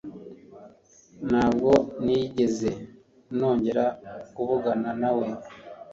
[1.27, 1.71] Ntabwo
[2.03, 2.71] nigeze
[3.37, 3.85] nongera
[4.35, 5.27] kuvugana nawe.